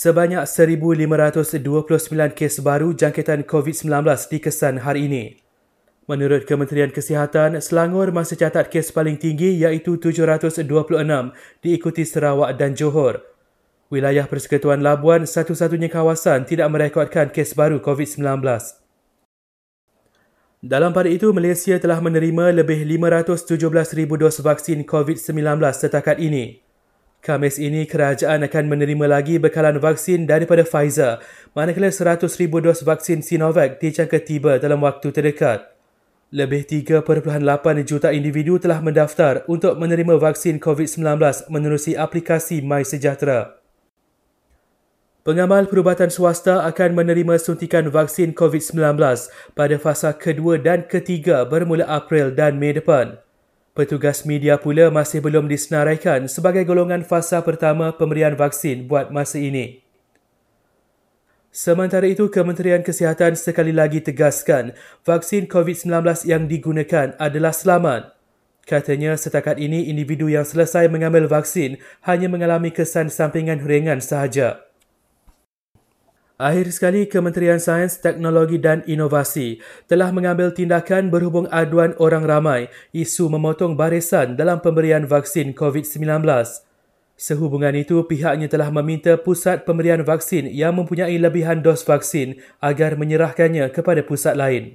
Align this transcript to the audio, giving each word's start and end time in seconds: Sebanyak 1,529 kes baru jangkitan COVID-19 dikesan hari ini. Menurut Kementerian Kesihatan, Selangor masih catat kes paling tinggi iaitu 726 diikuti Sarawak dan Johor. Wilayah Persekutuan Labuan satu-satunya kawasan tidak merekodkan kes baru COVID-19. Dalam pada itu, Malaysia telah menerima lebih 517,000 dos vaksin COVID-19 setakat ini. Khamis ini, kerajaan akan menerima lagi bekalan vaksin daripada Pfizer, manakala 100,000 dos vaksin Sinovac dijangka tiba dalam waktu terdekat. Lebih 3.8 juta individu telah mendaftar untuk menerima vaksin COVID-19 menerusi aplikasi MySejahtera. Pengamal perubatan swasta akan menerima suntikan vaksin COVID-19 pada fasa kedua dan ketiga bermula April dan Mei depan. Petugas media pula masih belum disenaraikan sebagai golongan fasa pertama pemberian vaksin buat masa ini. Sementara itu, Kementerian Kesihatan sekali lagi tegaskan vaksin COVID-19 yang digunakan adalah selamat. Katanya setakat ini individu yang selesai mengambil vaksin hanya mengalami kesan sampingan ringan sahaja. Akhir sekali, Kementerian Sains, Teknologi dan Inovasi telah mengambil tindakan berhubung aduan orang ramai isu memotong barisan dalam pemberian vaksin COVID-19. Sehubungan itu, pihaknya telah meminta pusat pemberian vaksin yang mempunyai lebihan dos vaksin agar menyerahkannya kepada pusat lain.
Sebanyak 0.00 0.48
1,529 0.48 1.60
kes 2.32 2.64
baru 2.64 2.96
jangkitan 2.96 3.44
COVID-19 3.44 4.00
dikesan 4.32 4.80
hari 4.80 5.12
ini. 5.12 5.24
Menurut 6.08 6.48
Kementerian 6.48 6.88
Kesihatan, 6.88 7.60
Selangor 7.60 8.08
masih 8.08 8.40
catat 8.40 8.72
kes 8.72 8.96
paling 8.96 9.20
tinggi 9.20 9.60
iaitu 9.60 10.00
726 10.00 10.64
diikuti 11.60 12.08
Sarawak 12.08 12.56
dan 12.56 12.72
Johor. 12.72 13.20
Wilayah 13.92 14.24
Persekutuan 14.24 14.80
Labuan 14.80 15.28
satu-satunya 15.28 15.92
kawasan 15.92 16.48
tidak 16.48 16.72
merekodkan 16.72 17.28
kes 17.28 17.52
baru 17.52 17.84
COVID-19. 17.84 18.24
Dalam 20.64 20.96
pada 20.96 21.12
itu, 21.12 21.28
Malaysia 21.36 21.76
telah 21.76 22.00
menerima 22.00 22.56
lebih 22.56 22.88
517,000 22.88 24.16
dos 24.16 24.40
vaksin 24.40 24.80
COVID-19 24.80 25.60
setakat 25.76 26.16
ini. 26.24 26.59
Khamis 27.20 27.60
ini, 27.60 27.84
kerajaan 27.84 28.40
akan 28.48 28.64
menerima 28.72 29.04
lagi 29.04 29.36
bekalan 29.36 29.76
vaksin 29.76 30.24
daripada 30.24 30.64
Pfizer, 30.64 31.20
manakala 31.52 31.92
100,000 31.92 32.24
dos 32.64 32.80
vaksin 32.80 33.20
Sinovac 33.20 33.76
dijangka 33.76 34.24
tiba 34.24 34.56
dalam 34.56 34.80
waktu 34.80 35.12
terdekat. 35.12 35.68
Lebih 36.32 36.64
3.8 36.64 37.04
juta 37.84 38.08
individu 38.16 38.56
telah 38.56 38.80
mendaftar 38.80 39.44
untuk 39.52 39.76
menerima 39.76 40.16
vaksin 40.16 40.56
COVID-19 40.62 41.20
menerusi 41.52 41.92
aplikasi 41.92 42.64
MySejahtera. 42.64 43.60
Pengamal 45.20 45.68
perubatan 45.68 46.08
swasta 46.08 46.64
akan 46.64 46.96
menerima 46.96 47.36
suntikan 47.36 47.92
vaksin 47.92 48.32
COVID-19 48.32 48.96
pada 49.52 49.76
fasa 49.76 50.16
kedua 50.16 50.56
dan 50.56 50.88
ketiga 50.88 51.44
bermula 51.44 51.84
April 51.84 52.32
dan 52.32 52.56
Mei 52.56 52.72
depan. 52.72 53.20
Petugas 53.70 54.26
media 54.26 54.58
pula 54.58 54.90
masih 54.90 55.22
belum 55.22 55.46
disenaraikan 55.46 56.26
sebagai 56.26 56.66
golongan 56.66 57.06
fasa 57.06 57.38
pertama 57.46 57.94
pemberian 57.94 58.34
vaksin 58.34 58.90
buat 58.90 59.14
masa 59.14 59.38
ini. 59.38 59.86
Sementara 61.54 62.06
itu, 62.06 62.30
Kementerian 62.30 62.82
Kesihatan 62.82 63.34
sekali 63.34 63.74
lagi 63.74 63.98
tegaskan 63.98 64.74
vaksin 65.02 65.50
COVID-19 65.50 65.90
yang 66.26 66.46
digunakan 66.46 67.14
adalah 67.18 67.50
selamat. 67.50 68.14
Katanya 68.66 69.18
setakat 69.18 69.58
ini 69.58 69.90
individu 69.90 70.30
yang 70.30 70.46
selesai 70.46 70.86
mengambil 70.86 71.26
vaksin 71.26 71.82
hanya 72.06 72.30
mengalami 72.30 72.70
kesan 72.70 73.10
sampingan 73.10 73.66
ringan 73.66 73.98
sahaja. 73.98 74.69
Akhir 76.40 76.72
sekali, 76.72 77.04
Kementerian 77.04 77.60
Sains, 77.60 78.00
Teknologi 78.00 78.56
dan 78.56 78.80
Inovasi 78.88 79.60
telah 79.84 80.08
mengambil 80.08 80.48
tindakan 80.56 81.12
berhubung 81.12 81.44
aduan 81.52 81.92
orang 82.00 82.24
ramai 82.24 82.72
isu 82.96 83.28
memotong 83.28 83.76
barisan 83.76 84.40
dalam 84.40 84.56
pemberian 84.64 85.04
vaksin 85.04 85.52
COVID-19. 85.52 86.24
Sehubungan 87.20 87.76
itu, 87.76 88.00
pihaknya 88.08 88.48
telah 88.48 88.72
meminta 88.72 89.20
pusat 89.20 89.68
pemberian 89.68 90.00
vaksin 90.00 90.48
yang 90.48 90.80
mempunyai 90.80 91.20
lebihan 91.20 91.60
dos 91.60 91.84
vaksin 91.84 92.40
agar 92.64 92.96
menyerahkannya 92.96 93.68
kepada 93.68 94.00
pusat 94.00 94.32
lain. 94.32 94.64